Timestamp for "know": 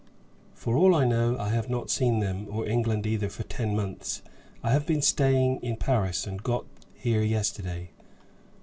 1.05-1.37